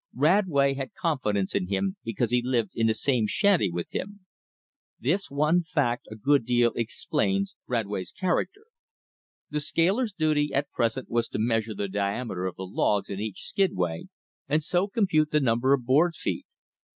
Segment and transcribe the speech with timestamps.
[0.15, 4.25] Radway had confidence in him because he lived in the same shanty with him.
[4.99, 8.63] This one fact a good deal explains Radway's character.
[9.51, 13.43] The scaler's duty at present was to measure the diameter of the logs in each
[13.43, 14.05] skidway,
[14.49, 16.47] and so compute the number of board feet.